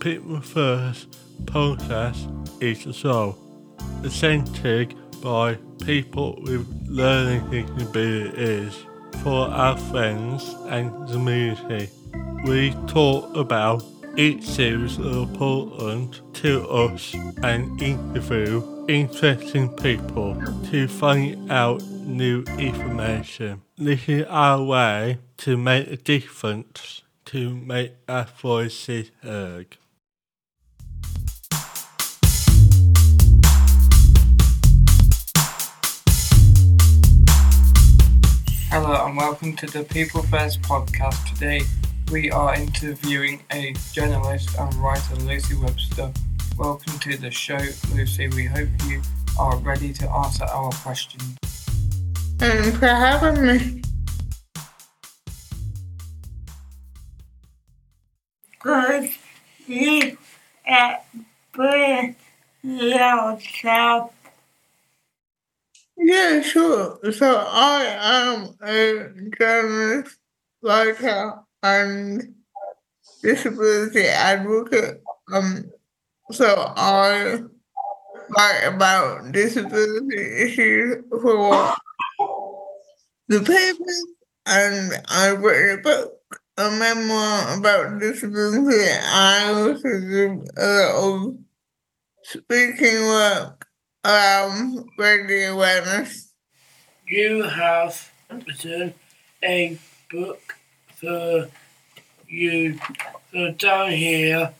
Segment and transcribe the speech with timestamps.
[0.00, 2.28] People First process
[2.60, 3.36] is show
[4.00, 8.76] presented by people with learning disabilities
[9.24, 11.90] for our friends and the community.
[12.44, 13.82] We talk about
[14.16, 20.40] issues important to us and interview interesting people
[20.70, 23.62] to find out new information.
[23.76, 29.76] This is our way to make a difference, to make our voices heard.
[39.08, 41.32] And welcome to the People First podcast.
[41.32, 41.62] Today
[42.12, 46.12] we are interviewing a journalist and writer, Lucy Webster.
[46.58, 47.58] Welcome to the show,
[47.94, 48.28] Lucy.
[48.28, 49.00] We hope you
[49.40, 51.38] are ready to answer our questions.
[52.36, 53.82] Thanks for having me.
[58.58, 59.10] Could
[59.66, 60.18] you
[60.70, 60.96] uh,
[61.48, 62.14] explain
[62.62, 64.12] yourself?
[65.98, 66.98] Yeah, sure.
[67.12, 70.18] So I am a journalist,
[70.62, 72.34] writer, and
[73.22, 75.02] disability advocate.
[75.32, 75.66] Um,
[76.32, 76.46] so
[76.76, 77.40] I
[78.36, 81.74] write about disability issues for
[83.28, 84.04] the papers,
[84.46, 86.12] and I wrote a book,
[86.56, 88.90] a memoir about disability.
[88.90, 91.38] I also do a lot of
[92.24, 93.67] speaking work
[94.08, 96.32] um, radio awareness.
[97.06, 98.94] You have written
[99.42, 99.78] a
[100.10, 100.56] book
[100.96, 101.48] for
[102.26, 102.78] you.
[103.32, 104.54] So down here,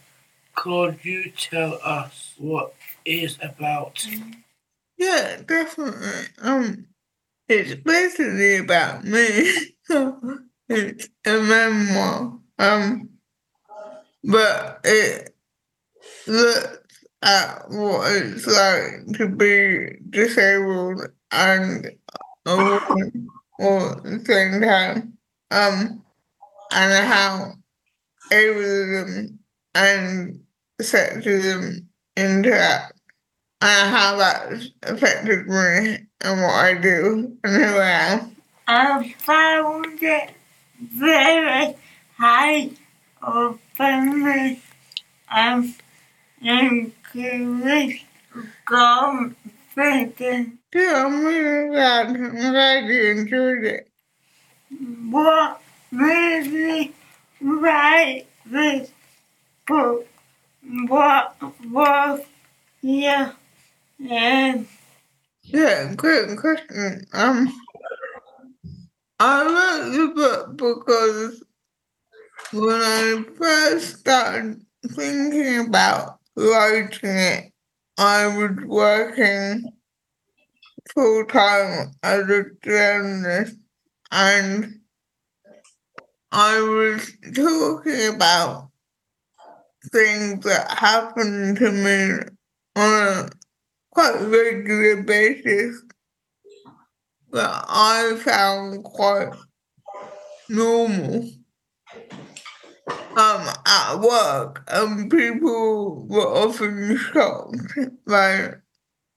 [0.55, 2.75] could you tell us what
[3.05, 4.07] is about?
[4.99, 6.27] Yeah, definitely.
[6.43, 6.87] Um,
[7.49, 9.21] it's basically about me.
[10.69, 12.39] it's a memoir.
[12.59, 13.09] Um,
[14.25, 15.35] but it
[16.27, 16.78] looks
[17.23, 21.03] at what it's like to be disabled
[21.33, 21.91] and
[22.47, 23.29] a woman
[23.61, 25.19] at the same time.
[25.51, 26.05] Um,
[26.71, 27.53] and how
[28.31, 29.39] ableism
[29.75, 30.41] and
[30.81, 31.87] sexism
[32.17, 32.99] interact
[33.61, 38.37] and how that's affected me and what I do and who I am.
[38.67, 40.31] I found it
[40.81, 41.75] very
[42.17, 42.71] high
[43.21, 43.61] confidence.
[43.79, 44.57] Yeah,
[45.31, 45.75] I'm
[51.73, 52.07] glad.
[52.09, 53.89] I'm glad you enjoyed it.
[55.11, 55.61] What
[57.41, 58.91] write this
[59.67, 60.07] book?
[60.87, 61.37] What
[61.71, 62.21] was
[62.83, 63.33] yeah.
[65.43, 67.05] Yeah, great question.
[67.13, 67.53] Um,
[69.19, 71.43] I wrote the book because
[72.53, 77.53] when I first started thinking about writing it,
[77.99, 79.65] I was working
[80.95, 83.57] full time as a journalist
[84.11, 84.81] and
[86.31, 88.71] I was talking about
[89.93, 92.19] things that happened to me
[92.77, 93.31] on a
[93.91, 95.83] quite regular basis
[97.33, 99.33] that I found quite
[100.49, 101.31] normal
[103.19, 107.75] um, at work, and people were often shocked
[108.07, 108.55] by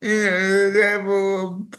[0.01, 1.69] you know the level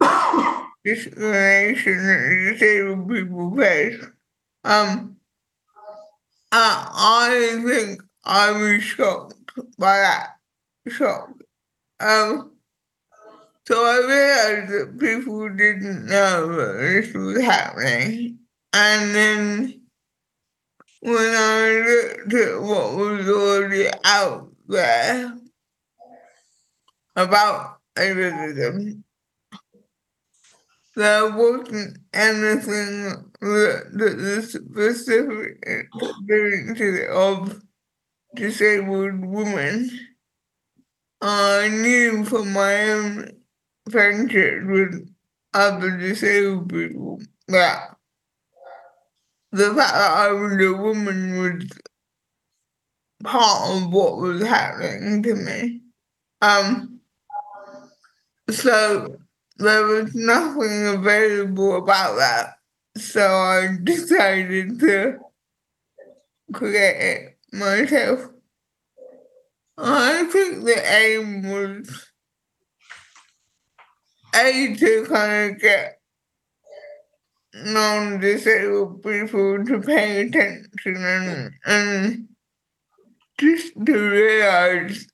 [0.00, 4.04] of discrimination that disabled people face.
[4.64, 5.16] Um,
[6.52, 9.34] I think I was shocked
[9.78, 10.36] by that.
[10.88, 11.42] Shocked.
[11.98, 12.52] Um,
[13.66, 18.38] so I realized that people didn't know that this was happening.
[18.72, 19.75] And then
[21.06, 25.38] when I looked at what was already out there
[27.14, 29.04] about ableism,
[30.96, 37.62] there wasn't anything that, the specific experiences of
[38.34, 39.88] disabled women.
[41.20, 43.30] I knew from my own
[43.88, 45.08] friendship with
[45.54, 47.95] other disabled people that
[49.52, 51.70] the fact that I was a woman was
[53.22, 55.80] part of what was happening to me.
[56.42, 57.00] Um,
[58.50, 59.16] so
[59.58, 62.58] there was nothing available about that.
[62.96, 65.18] So I decided to
[66.52, 68.30] create it myself.
[69.78, 72.10] I think the aim was
[74.34, 75.95] A to kind of get
[77.64, 82.28] non-disabled people to pay attention and, and
[83.38, 85.06] just to realize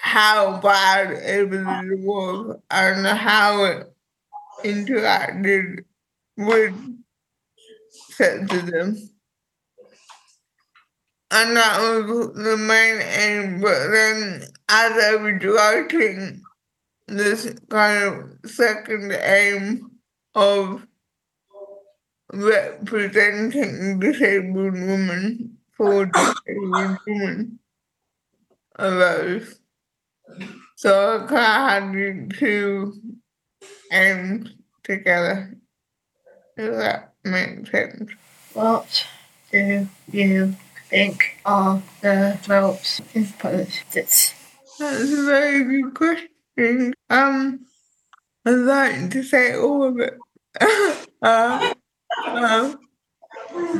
[0.00, 3.92] how bad everything was and how it
[4.64, 5.84] interacted
[6.36, 6.74] with
[8.12, 8.96] sexism.
[11.30, 16.40] And that was the main aim, but then as I was writing
[17.08, 19.90] this kind of second aim
[20.34, 20.86] of
[22.32, 27.58] representing disabled women for disabled women
[28.78, 29.60] arose.
[30.76, 32.94] So I had the two
[33.92, 34.50] aims
[34.82, 35.56] together.
[36.56, 38.10] Does that make sense?
[38.52, 39.06] What
[39.52, 40.54] do you
[40.88, 43.68] think are the most important?
[43.92, 44.34] That's
[44.78, 46.94] a very good question.
[47.10, 47.66] Um,
[48.44, 50.14] I'd like to say all of it.
[51.22, 51.74] uh,
[52.26, 52.78] um,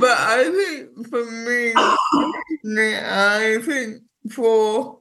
[0.01, 1.73] but I think for me,
[2.99, 4.03] I think
[4.33, 4.99] for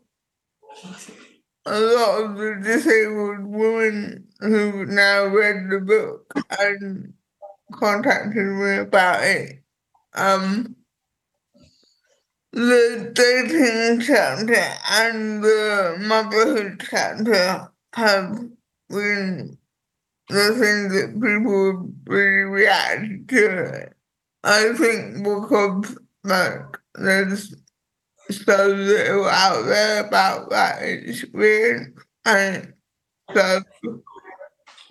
[1.65, 7.13] a lot of the disabled women who've now read the book and
[7.74, 9.62] contacted me about it,
[10.13, 10.75] um,
[12.53, 18.39] the dating chapter and the motherhood chapter have
[18.89, 19.57] been
[20.30, 23.63] the things that people really react to.
[23.81, 23.94] it.
[24.44, 27.56] I think because like there's
[28.30, 32.74] so little out there about that experience and
[33.33, 33.62] so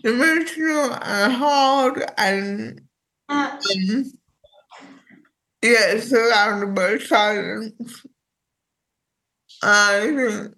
[0.03, 2.81] emotional and hard and
[3.29, 4.13] um,
[5.63, 8.07] yeah, surrounded by silence.
[9.63, 10.55] I think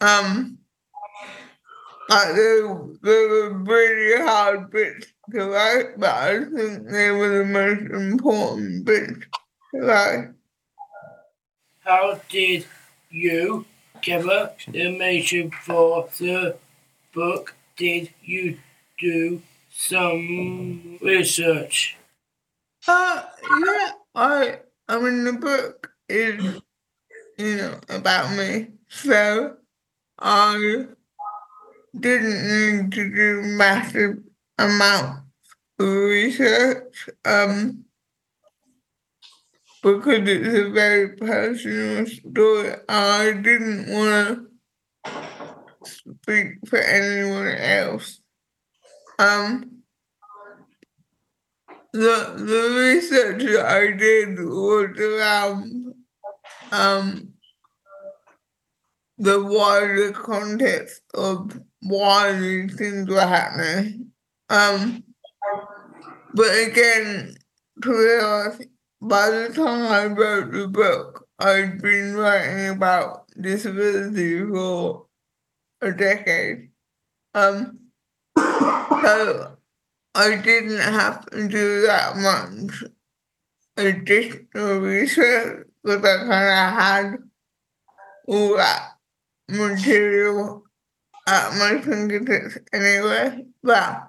[0.00, 0.58] um
[2.08, 2.60] like they,
[3.02, 8.84] they were really hard bits to write, but I think they were the most important
[8.84, 9.26] bits
[9.74, 10.28] to write.
[11.80, 12.66] How did
[13.10, 13.66] you
[14.00, 16.56] get gather information for the
[17.14, 17.54] book?
[17.76, 18.58] Did you
[18.98, 21.96] do some research?
[22.86, 23.22] Uh,
[23.64, 24.58] yeah, I,
[24.88, 26.60] I mean, the book is,
[27.36, 29.56] you know, about me, so
[30.18, 30.86] I
[31.98, 34.18] didn't need to do massive
[34.58, 35.22] amounts
[35.78, 37.84] of research, um,
[39.82, 42.74] because it's a very personal story.
[42.88, 44.48] I didn't want
[45.04, 45.26] to
[45.84, 48.20] speak for anyone else.
[49.18, 49.82] Um,
[51.92, 55.94] the the research that I did was around
[56.70, 57.32] um
[59.16, 64.10] the wider context of why these things were happening.
[64.50, 65.04] Um,
[66.34, 67.36] but again,
[67.82, 68.60] to realize
[69.00, 75.06] by the time I wrote the book, I'd been writing about disability for
[75.80, 76.70] a decade.
[77.34, 77.78] Um,
[78.36, 79.56] so
[80.14, 82.84] I didn't have to do that much
[83.76, 87.16] additional research because I kind of had
[88.26, 88.96] all that
[89.48, 90.64] material
[91.28, 93.44] at my fingertips anyway.
[93.62, 94.08] But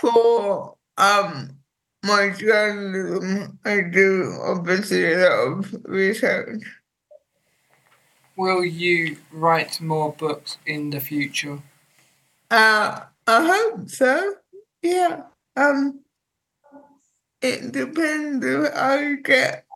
[0.00, 1.50] for um
[2.04, 6.62] my journalism, I do obviously a lot of research.
[8.36, 11.58] Will you write more books in the future?
[12.50, 14.36] Uh, I hope so.
[14.80, 15.22] Yeah.
[15.56, 16.00] Um,
[17.42, 19.66] it depends if I get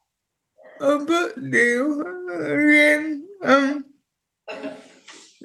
[0.81, 2.00] a book deal
[2.31, 3.26] again.
[3.42, 3.85] Um,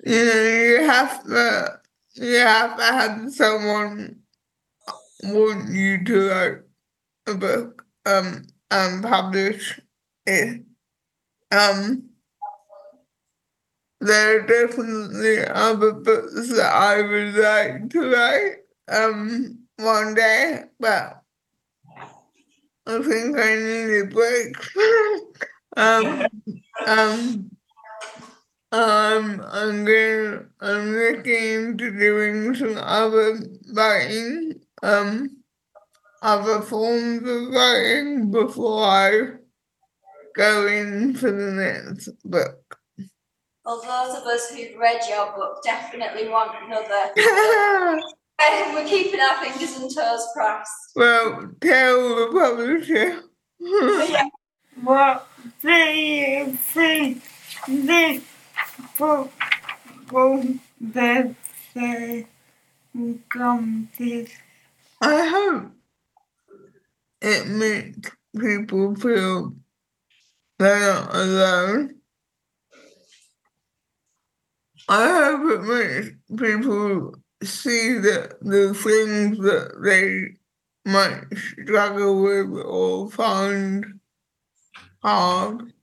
[0.05, 1.79] you know, you have to,
[2.15, 4.19] you have to have someone
[5.23, 6.57] want you to write
[7.27, 9.79] a book, um, and publish
[10.25, 10.63] it.
[11.51, 12.09] Um,
[13.99, 18.57] there are definitely other books that I would like to write
[18.89, 21.23] um one day, but
[22.85, 24.55] I think I need a break.
[25.77, 26.27] um,
[26.85, 27.56] um,
[28.71, 33.39] um, I'm going I'm looking into doing some other
[33.73, 35.37] writing, um,
[36.21, 39.21] other forms of writing before I
[40.35, 42.77] go in for the next book.
[43.65, 48.01] Well, those of us who've read your book definitely want another.
[48.73, 50.91] We're keeping our fingers and toes crossed.
[50.95, 53.23] well, tell the publisher.
[54.83, 55.27] What
[55.63, 57.23] do you think
[57.67, 58.21] this
[62.95, 64.33] accomplished?
[65.01, 65.71] I hope
[67.21, 69.55] it makes people feel
[70.59, 71.97] not alone
[74.89, 80.37] I hope it makes people see that the things that they
[80.89, 83.99] might struggle with or find
[85.03, 85.73] hard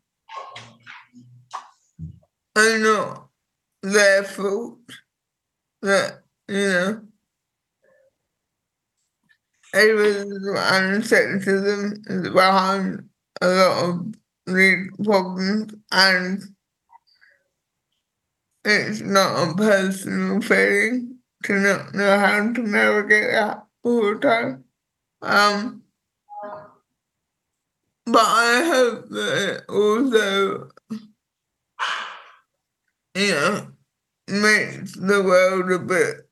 [2.57, 3.29] are not
[3.83, 4.79] their fault.
[5.83, 7.03] That, you know,
[9.75, 13.09] ableism and sexism is behind
[13.43, 14.15] a lot of
[14.47, 16.43] these problems and
[18.65, 24.65] it's not a personal feeling to not know how to navigate that all the time.
[25.21, 25.83] Um,
[28.07, 30.71] but I hope that it also,
[33.15, 33.69] you know,
[34.29, 36.29] makes the world a bit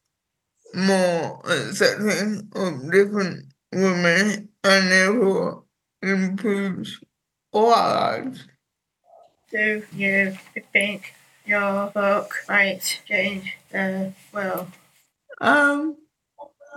[0.75, 5.65] more accepting of different women and therefore
[6.03, 6.99] improves
[7.53, 8.47] all our lives.
[9.51, 10.37] Do you
[10.73, 14.69] think your book might change the world?
[15.41, 15.97] Um,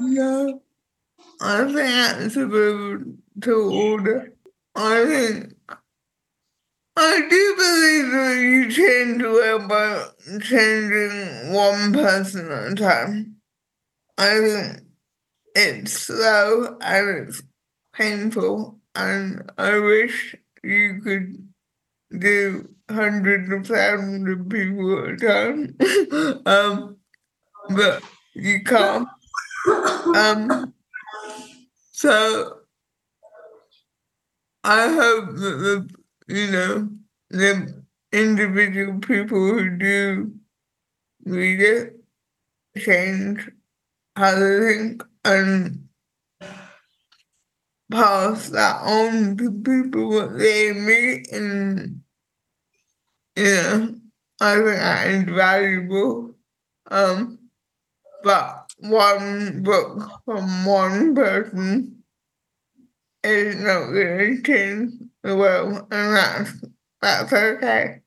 [0.02, 0.62] no,
[1.42, 3.02] I think that's a bit
[3.42, 4.34] too order.
[4.76, 5.54] I think
[6.98, 10.06] I do believe that you change the world by
[10.40, 13.36] changing one person at a time.
[14.18, 14.82] I think
[15.56, 17.44] it's slow and it's
[17.94, 21.50] painful, and I wish you could
[22.18, 26.42] do hundreds of thousands of people at a time.
[26.46, 26.98] um,
[27.72, 28.04] but
[28.36, 29.08] you can't.
[30.16, 30.74] Um,
[31.92, 32.60] so
[34.64, 35.90] I hope that the
[36.28, 36.90] you know
[37.30, 40.34] the individual people who do
[41.26, 41.96] read it
[42.78, 43.50] change
[44.16, 45.88] how they think and
[47.92, 52.02] pass that on to people that they meet and
[53.36, 53.96] you know
[54.42, 56.36] I think that is valuable.
[56.92, 57.40] Um
[58.24, 62.04] but one book from one person
[63.24, 64.94] is not to change
[65.26, 66.52] the world, and that's
[67.02, 68.02] that's okay.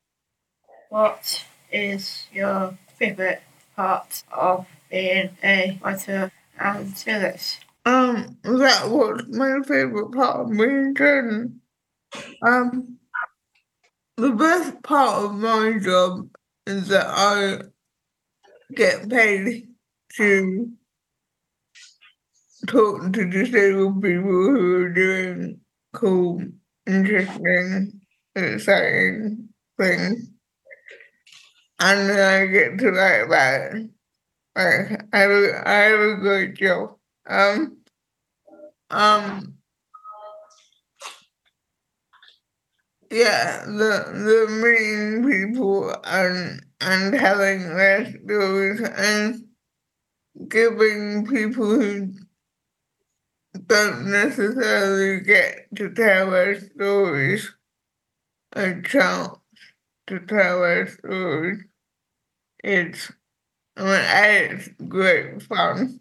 [0.88, 3.40] What is your favourite
[3.76, 7.58] part of being a writer and journalist?
[7.84, 11.54] Um, that was my favorite part of being journalist.
[12.42, 12.98] Um,
[14.16, 16.28] the best part of my job
[16.66, 17.62] is that I
[18.74, 19.68] get paid
[20.16, 20.70] to
[22.66, 25.60] talk to disabled people who are doing
[25.92, 26.42] cool,
[26.88, 28.00] interesting,
[28.34, 30.28] exciting things.
[31.80, 33.90] And then I get to write about it.
[34.56, 36.96] Like, I have I have a good job.
[37.28, 37.78] Um,
[38.90, 39.58] um,
[43.10, 49.44] yeah, the the meeting people and and having their stories and
[50.48, 52.12] giving people who
[53.66, 57.52] don't necessarily get to tell our stories
[58.52, 59.36] a chance
[60.06, 61.64] to tell our stories.
[62.64, 63.12] It's
[63.76, 66.00] I mean, A, it's great fun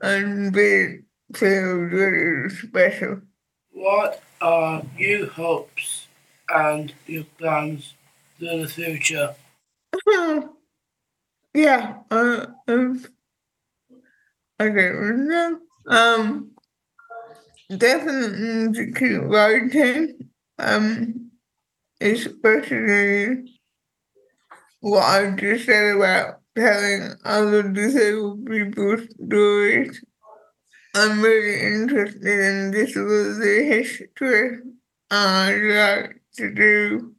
[0.00, 1.04] and B, it
[1.34, 3.20] feels really special.
[3.72, 6.06] What are your hopes
[6.48, 7.94] and your plans
[8.38, 9.34] for the future?
[11.54, 13.04] yeah, uh, um,
[14.58, 15.60] I don't know.
[15.88, 16.52] Um,
[17.76, 20.30] definitely keep writing.
[20.58, 21.30] Um,
[22.00, 23.60] especially
[24.80, 30.04] what I just said about telling other disabled people's stories.
[30.94, 34.58] I'm really interested in disability history.
[35.10, 35.54] I'd
[36.02, 37.14] like to do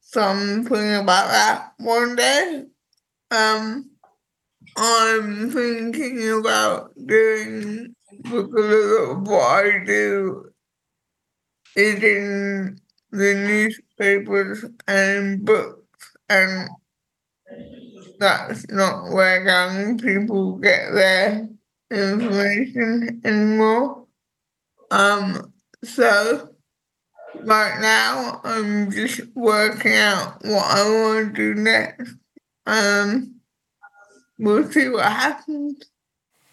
[0.00, 2.64] something about that one day.
[3.30, 3.90] Um,
[4.76, 10.50] I'm thinking about doing because of what I do
[11.74, 12.78] is in
[13.10, 16.68] the newspapers and books, and
[18.18, 21.48] that's not where young people get their
[21.90, 24.06] information anymore.
[24.90, 25.52] Um,
[25.84, 26.50] so
[27.42, 32.14] right now I'm just working out what I want to do next.
[32.66, 33.35] Um,
[34.38, 35.84] we'll see what happens.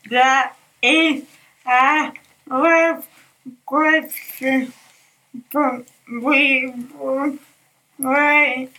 [0.10, 1.24] That is
[1.66, 2.14] a
[2.48, 3.08] rough
[3.66, 4.74] question,
[5.52, 5.88] but
[6.22, 7.38] we will
[8.00, 8.72] write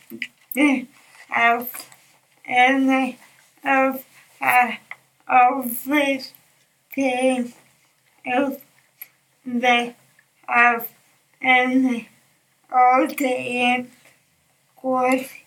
[0.55, 0.87] it
[1.35, 1.69] out
[2.47, 3.19] any
[3.65, 4.05] of
[4.41, 4.79] our
[5.27, 6.33] office
[6.95, 7.53] team
[8.25, 8.63] if
[9.45, 9.97] they
[10.47, 10.89] have
[11.41, 12.09] any
[12.73, 13.91] audience
[14.77, 15.45] questions.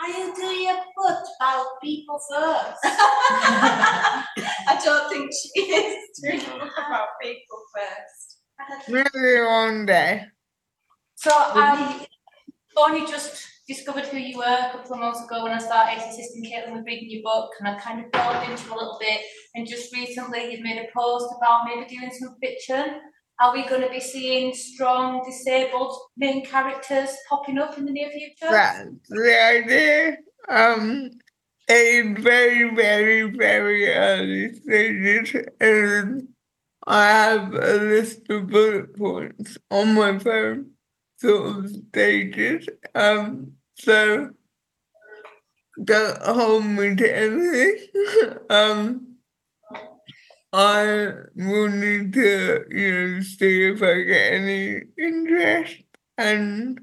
[0.00, 2.78] How you do your book about people first.
[2.84, 8.88] I don't think she is doing a book about people first.
[8.88, 10.26] Maybe one day.
[11.16, 12.06] So um, I
[12.78, 16.44] only just discovered who you were a couple of months ago when I started assisting
[16.44, 19.20] Caitlin with reading your book, and I kind of delved into a little bit.
[19.54, 23.00] And just recently, you've made a post about maybe doing some fiction.
[23.40, 28.10] Are we going to be seeing strong disabled main characters popping up in the near
[28.10, 28.50] future?
[28.50, 30.16] That's the idea.
[30.46, 31.10] Um,
[31.66, 36.28] it's very, very, very early stages, and
[36.86, 40.72] I have a list of bullet points on my phone,
[41.16, 42.68] sort of stages.
[42.94, 44.32] Um, so
[45.82, 48.38] don't hold me to anything.
[48.50, 49.09] um,
[50.52, 55.82] I will need to, you know, see if I get any interest
[56.18, 56.80] and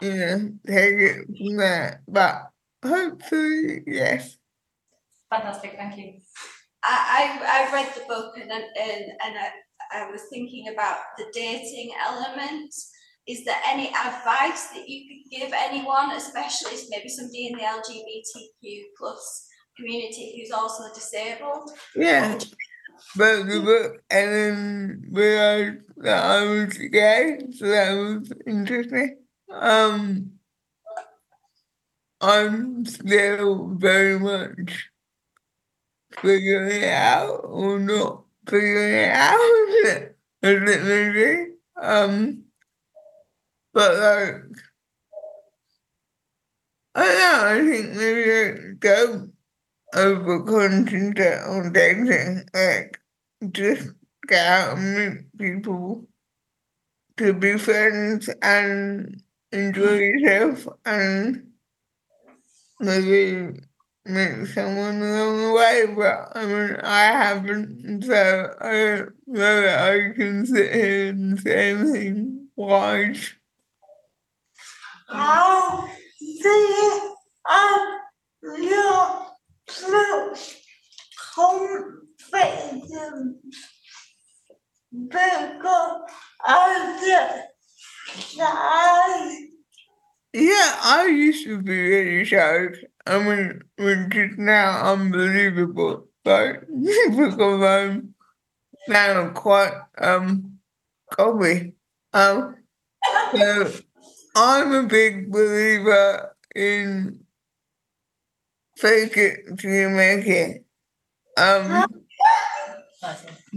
[0.00, 2.02] you know, take it from there.
[2.08, 2.50] But
[2.84, 4.36] hopefully, yes.
[5.30, 6.14] Fantastic, thank you.
[6.84, 9.50] I, I, I read the book and and, and I,
[9.94, 12.74] I was thinking about the dating element.
[13.28, 18.80] Is there any advice that you could give anyone, especially maybe somebody in the LGBTQ
[18.98, 21.70] plus community who's also disabled?
[21.94, 22.38] Yeah.
[23.16, 29.18] But the book and then realized that I was gay, so that was interesting.
[29.50, 30.32] Um,
[32.20, 34.88] I'm still very much
[36.20, 39.38] figuring it out or not figuring it out.
[40.42, 41.50] a little bit.
[41.76, 42.44] Um,
[43.72, 44.42] but like,
[46.94, 49.32] I don't know, I think maybe don't
[49.94, 52.44] over concentrate on dating.
[52.54, 52.98] Like,
[53.50, 53.88] just
[54.30, 56.06] meet people
[57.16, 61.52] to be friends and enjoy yourself and
[62.80, 63.60] maybe
[64.06, 65.86] meet someone along the way.
[65.94, 71.38] But I mean, I haven't, so I don't know that I can sit here and
[71.40, 73.34] say anything wise.
[75.08, 78.00] How do you have
[78.58, 79.31] your
[79.72, 80.56] self
[81.34, 83.32] confidence?
[84.90, 86.02] Because
[86.44, 87.38] I
[90.32, 92.66] Yeah, I used to be really shy.
[93.06, 96.08] I mean, which is now unbelievable.
[96.24, 98.14] But because I'm
[98.88, 100.58] now quite um
[101.12, 101.74] cocky.
[102.12, 102.56] Um
[103.34, 103.72] so
[104.36, 107.21] I'm a big believer in
[108.76, 110.64] fake it till you make it.
[111.36, 111.86] Um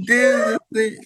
[0.04, 0.98] do the thing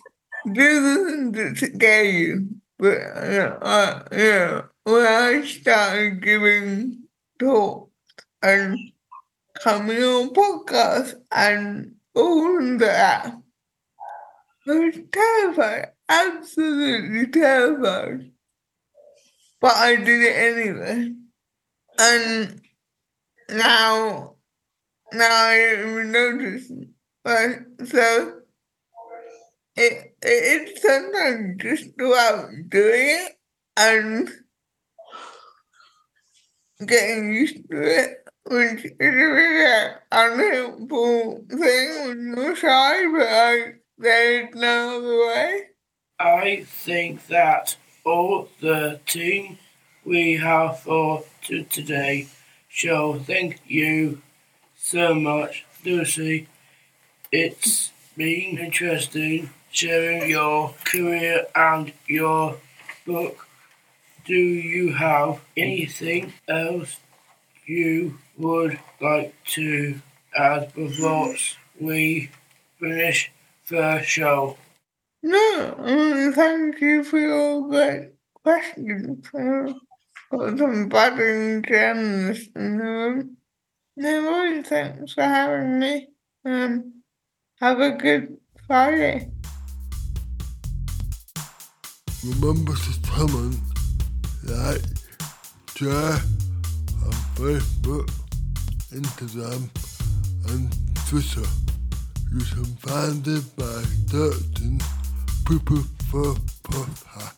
[0.53, 2.49] do the thing that scare you.
[2.77, 7.03] But uh, uh, yeah, when I started giving
[7.37, 7.91] talks
[8.41, 8.77] and
[9.61, 13.33] coming on podcasts and all that,
[14.67, 18.31] I was terrified, absolutely terrified.
[19.59, 21.13] But I did it anyway.
[21.99, 22.61] And
[23.51, 24.35] now,
[25.13, 26.71] now I even notice.
[27.23, 27.49] But
[27.85, 28.39] so
[29.75, 33.39] it, it it's sometimes just about doing it
[33.77, 34.29] and
[36.85, 43.27] getting used to it, which is a really uh, unhelpful thing when you're shy, but
[43.27, 45.61] like there's no other way.
[46.19, 49.57] I think that all the team
[50.03, 52.27] we have for to today
[52.79, 54.21] show thank you
[54.77, 56.47] so much, Lucy.
[57.29, 62.55] It's been interesting sharing your career and your
[63.05, 63.47] book.
[64.25, 66.95] Do you have anything else
[67.65, 69.99] you would like to
[70.37, 71.35] add before
[71.81, 72.31] we
[72.79, 73.29] finish
[73.67, 74.55] the show?
[75.21, 79.27] No, thank you for your great questions.
[79.33, 79.73] Uh,
[80.31, 83.37] Uh, some budding gems in the room.
[83.97, 86.07] No worries, thanks for having me.
[86.45, 87.01] Um,
[87.59, 88.37] have a good
[88.67, 89.31] Friday.
[92.23, 93.59] Remember to comment,
[94.43, 94.81] like,
[95.75, 96.19] share
[97.03, 98.11] on Facebook,
[98.93, 99.69] Instagram,
[100.49, 100.71] and
[101.07, 101.49] Twitter.
[102.31, 104.79] You can find it by searching
[105.47, 107.33] People First Podcast.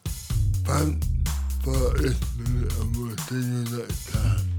[0.65, 1.20] Thanks
[1.63, 4.50] for listening and we'll see you next time.